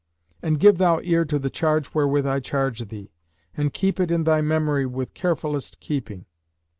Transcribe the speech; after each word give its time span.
And 0.41 0.59
give 0.59 0.79
thou 0.79 0.99
ear 1.03 1.25
to 1.25 1.37
the 1.37 1.51
charge 1.51 1.93
wherewith 1.93 2.25
I 2.25 2.39
charge 2.39 2.87
thee; 2.87 3.11
and 3.55 3.71
keep 3.71 3.99
it 3.99 4.09
in 4.09 4.23
thy 4.23 4.41
memory 4.41 4.87
with 4.87 5.13
carefullest 5.13 5.79
keeping." 5.79 6.25